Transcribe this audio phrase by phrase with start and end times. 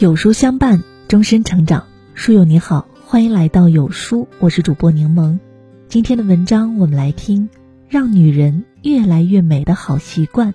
[0.00, 1.88] 有书相伴，终身成长。
[2.14, 5.40] 书友你好，欢迎来到有书，我是主播柠檬。
[5.88, 7.48] 今天的文章，我们来听：
[7.88, 10.54] 让女人越来越美的好习惯。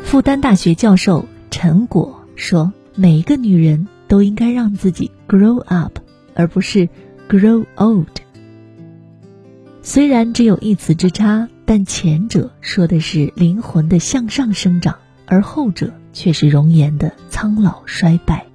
[0.00, 6.00] 复旦大学教授陈果说：“每一个女人都应该让自己 grow up，
[6.34, 6.90] 而不是
[7.30, 8.18] grow old。”
[9.80, 11.48] 虽然只有一词之差。
[11.66, 18.46] 但前者说的是灵魂的向上生长，而后者却是容颜的苍老衰败。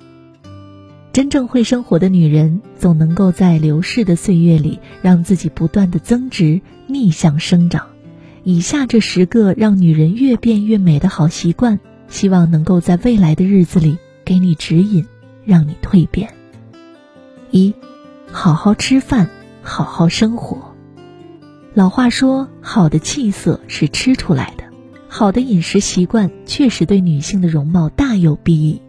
[1.11, 7.85] 真正会生活的女人，总能够在流逝的岁月里，让自己不断的增值，逆向生长。
[8.43, 15.05] 以下这十个让女人越变越美的好习惯，希望能够在未来的日子里给你指引，
[15.43, 16.33] 让你蜕变。
[17.51, 17.73] 一，
[18.31, 19.29] 好好吃饭，
[19.61, 20.70] 好好生活。
[21.73, 24.65] 老话说，好的气色是吃出来的。
[25.07, 28.81] 好的饮食习惯确实对女性的容貌大有裨益。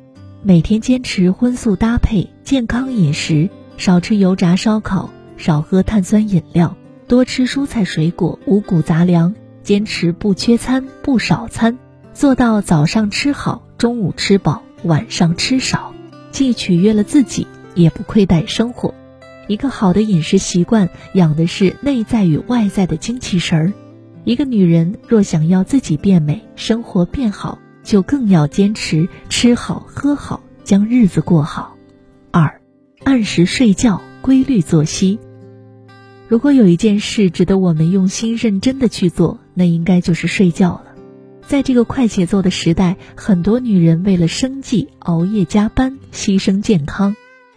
[0.42, 11.78] 每天坚持荤素搭配，健康饮食，少吃油炸烧烤，少喝碳酸饮料，多吃蔬菜水果、五谷杂粮，坚持不缺餐不少餐，
[12.12, 15.94] 做到早上吃好，中午吃饱，晚上吃少，
[16.33, 17.46] 既取悦了自己，
[17.77, 18.92] 也不亏待生活。
[19.53, 23.72] 一个好的饮食习惯，养的是内在与外在的精气神儿。
[24.25, 31.77] 一个女人若想要自己变美，生活变好，就更要坚持吃好喝好，将日子过好。
[32.30, 32.62] 二，
[33.05, 35.19] 按时睡觉，规律作息。
[36.28, 40.84] 如果有一件事值得我们用心认真的去做，那应该就是睡觉了。
[41.47, 47.14] 在这个快节奏的时代，很多女人为了生计熬夜加班，牺牲健康。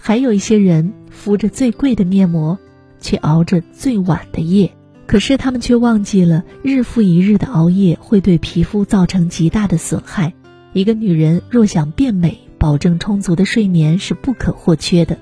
[0.08, 2.60] 还有一些人敷着最贵的面膜，
[3.02, 4.72] 却熬着最晚的夜，
[5.08, 10.32] 可是他们却忘记了，日复一日的熬夜会对皮肤造成极大的损害。
[10.74, 15.18] 一个女人若想变美，保证充足的睡眠是不可或缺的。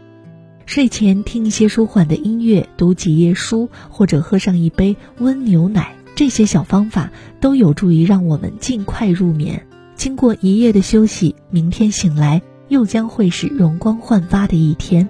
[0.65, 9.65] 睡前听一些舒缓的音乐，读几页书，或者喝上一杯温牛奶，这些小方法都有助于让我们尽快入眠。
[9.95, 12.41] 经过一夜的休息，明天醒来。
[12.73, 15.07] 又将会是容光焕发的一天。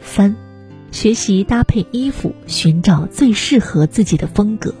[0.00, 0.34] 三，
[0.90, 4.74] 学习搭配衣服，寻找最适合自己的风格。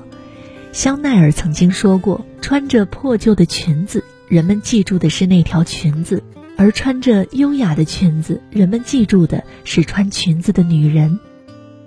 [0.72, 6.18] 香奈儿曾经说过：“穿着破旧的裙子，人们记住的是那条裙子；
[6.56, 11.20] 而穿着优雅的裙子，人们记住的是穿裙子的女人。”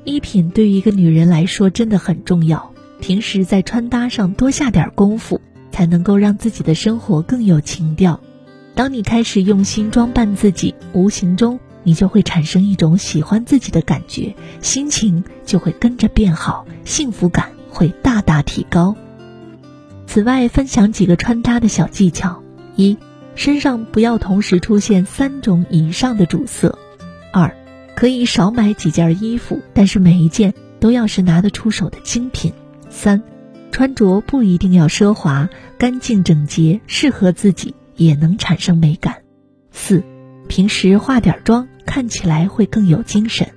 [0.05, 5.41] 衣品对于一个女人来说真的很重要，平时在穿搭上多下点功夫，
[5.73, 8.21] 才能够让自己的生活更有情调。
[8.73, 18.95] 当你开始用心装扮自己，无形中你就会产生一种喜欢自己的感觉，心情就会跟着变好，幸福感会大大提高。
[20.07, 22.41] 此外，分享几个穿搭的小技巧：
[22.75, 22.97] 一、
[23.35, 26.77] 身上不要同时出现三种以上的主色；
[27.31, 27.55] 二、
[27.95, 32.51] 可以少买几件衣服，但是每一件都要是拿得出手的精品；
[32.89, 33.21] 三、
[33.71, 37.75] 穿着不一定要奢华，干净整洁，适合自己。
[38.05, 39.17] 也能产生美感。
[39.71, 40.03] 四，
[40.47, 43.47] 平时化点妆，看起来会更有精神。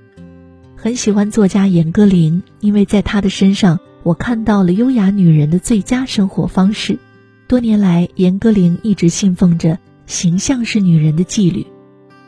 [0.75, 6.99] 很喜欢作家严歌苓，因为在她的身上，我看到了优雅女人的最佳生活方式。
[7.47, 11.65] 多年来，严歌苓一直信奉着“形象是女人的纪律”。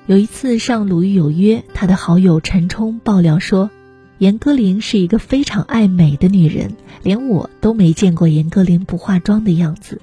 [0.07, 3.69] 有一次上《鲁豫有约》，她的好友陈冲爆料说，
[4.17, 10.01] 严歌苓是一个非常爱美的女人，连我都没见过严歌苓不化妆的样子。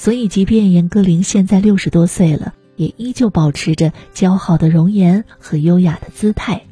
[0.00, 6.62] 所以，即便严歌苓现在六十多岁了，也依旧保持着姣好的容颜和优雅的姿态。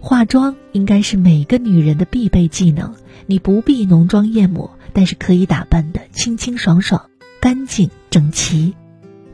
[0.00, 2.96] 化妆应该是每个女人的必备技能，
[3.26, 7.08] 你不必浓妆艳抹，但是可以打扮的清清爽爽、
[7.40, 8.74] 干净整齐。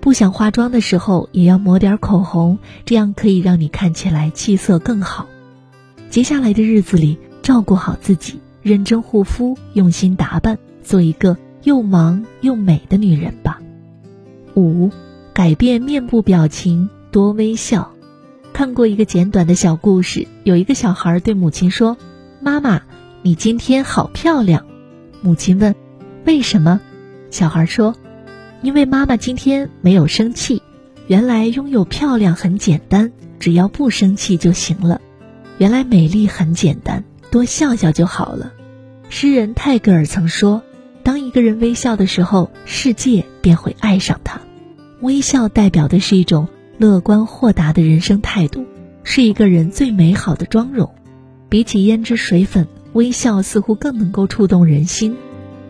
[0.00, 5.26] 不想化妆的时候，也要抹点口红，这样可以让你看起来气色更好。
[6.10, 11.38] 接下来的日子里，照顾好自己，认真护肤，用心打扮，做一个。
[11.64, 13.58] 又忙又美的女人吧。
[14.54, 14.90] 五，
[15.32, 17.90] 改变面部表情，多微笑。
[18.52, 21.96] 看过一个简短的小故事，有一个小孩对母亲说
[22.40, 22.82] ：“妈妈，
[23.22, 24.64] 你今天好漂亮。”
[25.22, 25.74] 母亲问
[26.24, 26.80] ：“为什么？”
[27.32, 27.96] 小孩说
[28.62, 30.62] ：“因为妈妈今天没有生气。
[31.08, 35.00] 原来拥有漂亮很简单，只要不生气就行了。
[35.58, 38.52] 原来美丽很简单，多笑笑就好了。”
[39.08, 40.62] 诗人泰戈尔曾说。
[41.04, 44.40] 当一个人微笑的时候，世界便会爱上他。
[45.00, 46.48] 微笑代表的是一种
[46.78, 48.64] 乐观豁达的人生态度，
[49.04, 50.92] 是一个人最美好的妆容。
[51.50, 55.14] 比起胭脂水粉，微笑似乎更能够触动人心。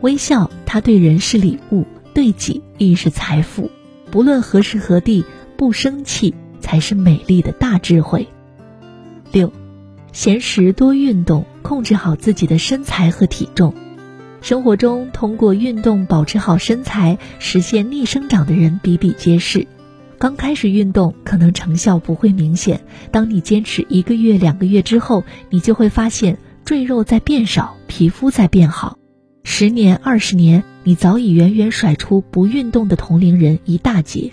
[0.03, 1.85] 微笑，它对人是礼物，
[2.15, 3.71] 对己亦是财富。
[4.13, 5.25] 不论何时何地，
[5.57, 8.29] 不生气才是美丽的大智慧。
[9.33, 9.53] 六，
[10.13, 13.75] 闲时多运动，控制好自己的身材和体重。
[14.45, 19.67] 生活中，通过运动保持好身材、实现逆生长的人比比皆是。
[20.19, 22.83] 刚开始运动，可能成效不会明显。
[23.11, 28.99] 当你坚持一个月、两个月之后，你就会发现赘肉在变少，皮肤在变好。
[29.45, 34.31] 十年、二十年，你早已远远甩出不运动的同龄人一大截。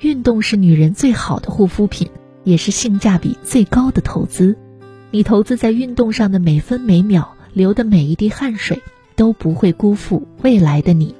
[0.00, 2.10] 运动是女人最好的护肤品，
[2.44, 4.58] 也是性价比最高的投资。
[5.10, 8.82] 你投资在运动上的每分每秒，流的每一滴汗水。
[9.20, 11.14] 都不会辜负未来的你。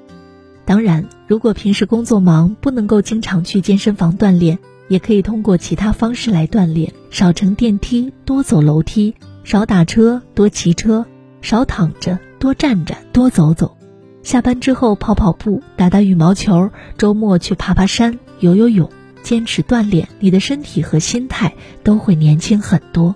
[0.64, 4.58] 当然，如果平时工作忙，不能够经常去健身房锻炼，
[4.88, 9.12] 也可以通过其他方式来锻炼：少乘电梯，多走楼梯；
[9.44, 11.04] 少打车，多骑车；
[11.42, 13.76] 少躺着，多站着，多走走。
[14.22, 18.88] 下班之后跑跑步，打打羽毛球；周末去爬爬山，游游泳。
[19.22, 21.52] 坚持锻炼，你的身体和心态
[21.84, 23.14] 都会年轻很多。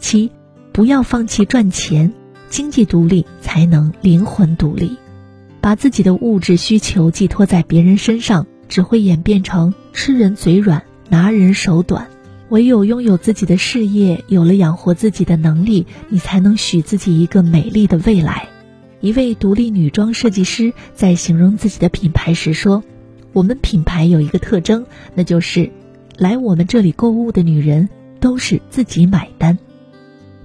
[0.00, 0.32] 七，
[0.72, 2.12] 不要放弃赚钱。
[2.54, 4.96] 经济独立才能灵魂独立，
[5.60, 12.06] 把自己的物质需求寄托在别人身上，只会演变成吃人嘴软、拿人手短。
[12.50, 18.46] 唯有拥有自己的事业，有了养活自己的能力，你才能许自己一个美丽的未来。
[19.00, 22.84] 一位独立女装设计师在形容自己的品牌时说
[23.34, 24.86] ：“我们品牌有一个特征，
[25.16, 25.72] 那就是
[26.16, 27.88] 来我们这里购物的女人
[28.20, 29.58] 都是自己买单。”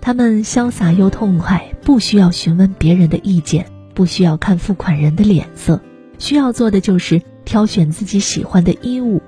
[0.01, 5.81] 他们潇洒又痛快，不需要询问别人的意见，不需要看付款人的脸色，
[6.17, 9.21] 需要做的就是挑选自己喜欢的衣物，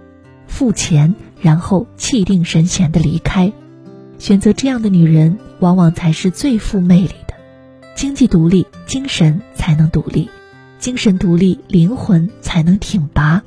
[0.48, 3.52] 付钱，然后气定神闲的离开。
[4.18, 7.34] 选择这样的女人，往往才是最富魅力的。
[7.96, 10.30] 经济独立，精神才能独立；
[10.80, 13.44] 精神独立，灵魂才能挺拔。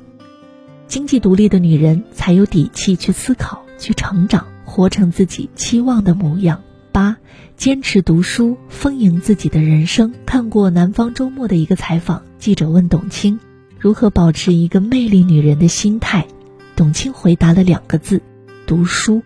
[0.87, 6.61] 经济独立的女人，才有底气去思考、去成长，活成自己期望的模样。
[6.95, 7.17] 八，
[7.57, 10.13] 坚持读书，丰盈自己的人生。
[10.25, 13.37] 看过南方周末的一个采访，记者问董卿
[13.77, 16.25] 如何保持一个魅力女人的心态，
[16.77, 18.21] 董卿回答了两个字：
[18.65, 19.23] 读书。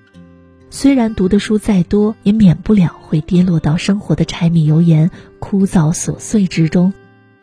[0.72, 6.92] 虽然读的书再多，也免不了会跌落到生活的柴米油盐、枯燥琐碎之中，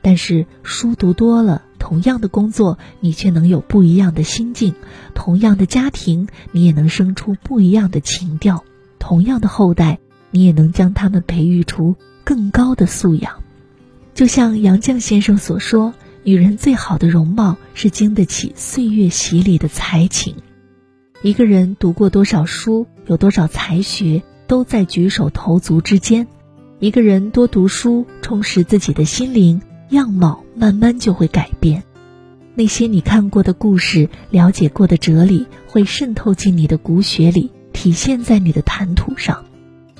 [0.02, 4.73] 但是书读多了，同样的工作，你却能有不一样的心境；
[5.14, 8.64] 同样的家庭，你也能生出不一样的情调；
[8.99, 10.00] 同样的后代。
[10.37, 13.43] 你也能将他们培育出更高的素养，
[14.12, 15.94] 就像杨绛先生所说
[16.25, 20.37] ：“女人最好的容貌是经得起岁月洗礼的才情。”
[21.25, 26.27] 一个人读过多少书，有多少才学，都在举手投足之间。
[26.81, 31.83] 一个人多读书，充实自己的心灵，样貌慢慢就会改变。
[32.55, 39.45] 那些你看过的故事，了解过的哲理，会渗透进你的骨血里，体现在你的谈吐上。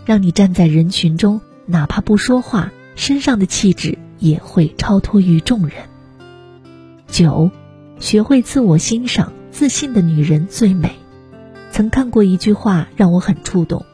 [0.07, 5.73] 让你站在人群中，哪怕不说话，身上的气质也会超脱于众人。
[7.09, 7.51] 九，
[7.99, 10.93] 学会自我欣赏，自信的女人最美。
[11.73, 13.85] 曾看过一句话让我很触动：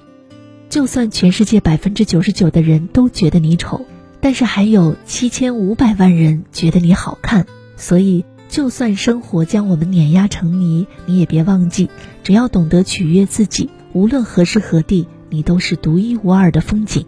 [0.69, 3.87] 就算全世界百分之九十九的人都觉得你丑，
[4.20, 7.46] 但是还有七千五百万人觉得你好看。
[7.79, 11.89] 所以，就算生活将我们碾压成泥，你也别忘记，
[12.22, 15.08] 只要懂得取悦自己，无论何时何地。
[15.32, 17.06] 你都是独一无二的风景。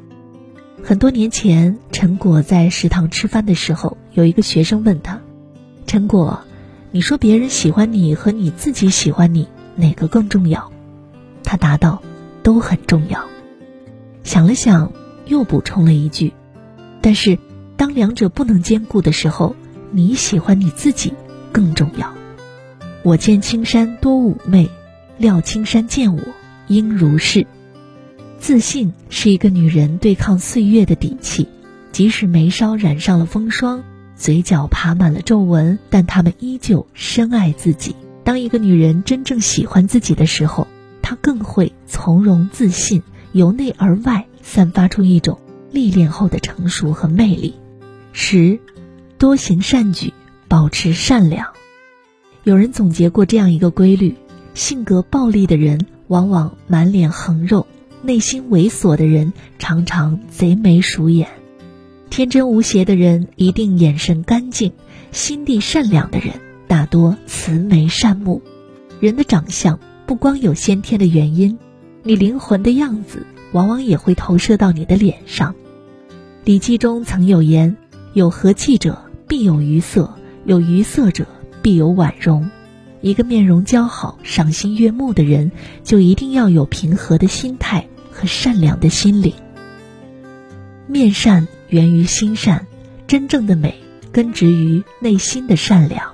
[0.83, 5.21] 很多年前，陈果在食堂吃饭的时候，有一个学生问他
[5.87, 6.41] ：“陈果，
[6.91, 10.73] 你说别人喜欢你和你自己喜欢你，哪个更重要？”
[11.45, 12.03] 他答道
[12.43, 13.27] ：“都很重要。”
[14.25, 14.91] 想了想，
[15.27, 16.33] 又补充了一句
[17.03, 17.39] ：“但是，
[17.77, 19.55] 当两者不能兼顾的时候，
[19.91, 21.13] 你喜欢你自己
[21.53, 22.15] 更重要。”
[23.05, 24.71] 我见青山多妩媚，
[25.19, 26.23] 料青山见我
[26.69, 27.47] 应如是。
[28.47, 31.49] 自信是一个女人对抗岁月的底气，
[31.93, 33.83] 即使眉梢染上了风霜，
[34.17, 37.97] 嘴角爬满了皱纹，但她们依旧深爱自己。
[38.23, 40.69] 当一个女人真正喜欢自己的时候，
[41.01, 45.39] 她更会从容自信，由内而外散发出一种
[45.73, 47.55] 历练后的成熟和魅力。
[48.13, 48.59] 十，
[49.17, 50.13] 多行善举，
[50.49, 51.47] 保持善良。
[52.43, 54.15] 有人总结过这样一个规律：
[54.53, 57.67] 性格暴戾的人往往满脸横肉。
[58.05, 61.27] 内心猥琐的人常常贼眉鼠眼，
[62.11, 64.73] 天真无邪的人一定眼神干净，
[65.11, 66.35] 心地善良的人
[66.69, 68.43] 大多慈眉善目。
[69.01, 71.59] 人的长相不光有先天的原因，
[72.03, 75.53] 你灵魂的样子往往也会投射到你的脸上。
[76.45, 77.75] 《礼记》中曾有言
[78.13, 80.13] ：“有和气者必有愉色，
[80.45, 81.27] 有愉色者
[81.63, 82.51] 必有婉容。
[83.01, 89.35] 一个面容姣好、赏心悦目的人，就一定要有平和的心态和善良的心灵。
[90.87, 92.67] 面善源于心善，
[93.07, 93.75] 真正的美
[94.13, 96.13] 根植于内心的善良。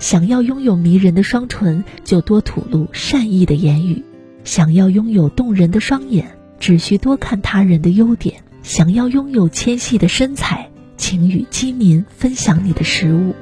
[0.00, 4.02] 想要拥有迷人的双唇，就多吐露善意的言语；
[4.44, 13.34] 想要拥有动人的双眼，只需多看他人的优点；想要拥有纤细的身材，请与饥民分享你的食物。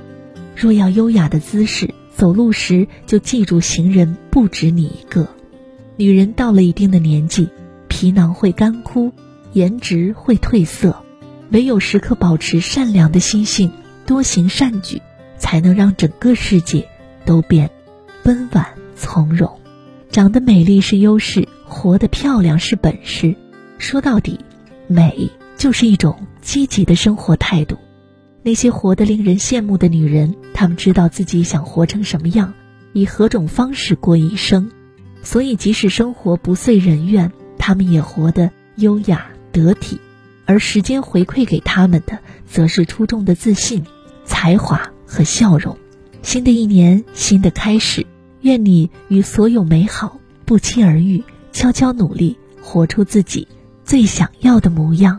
[0.54, 1.94] 若要优雅的姿势。
[2.16, 5.28] 走路时就记住，行人不止你一个。
[5.98, 7.50] 女人到了一定的年纪，
[7.98, 9.10] 皮囊会干枯，
[9.54, 11.02] 颜值会褪色，
[11.50, 13.72] 唯有时刻保持善良的心性，
[14.04, 15.00] 多行善举，
[15.38, 16.86] 才能让整个世界
[17.24, 17.70] 都变
[18.24, 19.50] 温婉从容。
[20.10, 23.34] 长得美丽是优势，活得漂亮是本事。
[23.78, 24.40] 说到底，
[24.88, 27.78] 美就是一种积极的生活态度。
[28.42, 32.52] 那些活得令人羡慕的女人，她们知道自己想活成什么样，
[32.92, 34.70] 以何种方式过一生，
[35.22, 37.32] 所以即使生活不遂人愿，
[37.66, 40.00] 他们也活得优雅得体。
[40.44, 43.84] 而时间回馈给他们的，则是出众的自信、
[44.24, 45.76] 才华和笑容。
[46.22, 48.06] 新的一年，新的开始，
[48.40, 53.48] 愿你与所有美好不期而遇，悄悄努力，活出自己
[53.84, 55.18] 最想要的模样。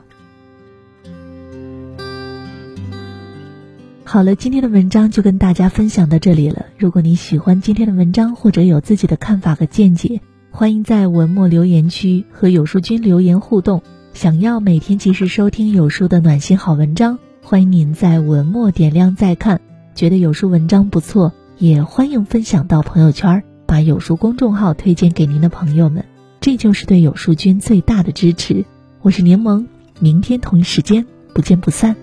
[4.05, 6.67] 好了，今天的文章就跟大家分享到这里了。
[6.77, 10.21] 如果你喜欢今天的文章，或者有自己的看法和见解，
[10.59, 13.83] 欢迎在文末留言区和有书君留言互动。
[14.13, 19.61] 想要每天及时收听有书的暖心好文章，欢迎您在文末点亮再看。
[19.93, 26.03] 觉得有书文章不错，也欢迎分享到朋友圈，把有书公众号推荐给您的朋友们，
[26.41, 28.65] 这就是对有书君最大的支持。
[29.03, 29.67] 我是柠檬，
[29.99, 31.95] 明天同一时间不见不散。